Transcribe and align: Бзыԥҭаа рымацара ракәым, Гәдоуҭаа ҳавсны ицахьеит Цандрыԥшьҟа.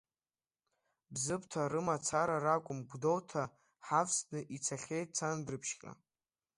Бзыԥҭаа 1.13 1.71
рымацара 1.71 2.37
ракәым, 2.45 2.79
Гәдоуҭаа 2.89 3.45
ҳавсны 3.87 4.39
ицахьеит 4.55 5.09
Цандрыԥшьҟа. 5.17 5.91